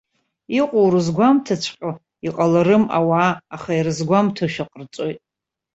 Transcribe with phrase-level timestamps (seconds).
[0.59, 1.91] Иҟоу рызгәамҭаҵәҟьо
[2.27, 5.19] иҟаларым ауаа, аха ирызгәамҭошәа ҟарҵоит.